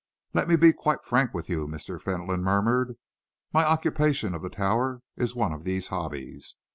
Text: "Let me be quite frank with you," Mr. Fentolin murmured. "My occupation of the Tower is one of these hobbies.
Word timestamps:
"Let 0.33 0.47
me 0.47 0.55
be 0.55 0.73
quite 0.73 1.03
frank 1.05 1.31
with 1.31 1.47
you," 1.47 1.67
Mr. 1.67 2.01
Fentolin 2.01 2.41
murmured. 2.41 2.97
"My 3.53 3.63
occupation 3.63 4.33
of 4.33 4.41
the 4.41 4.49
Tower 4.49 5.03
is 5.15 5.35
one 5.35 5.53
of 5.53 5.63
these 5.63 5.89
hobbies. 5.89 6.55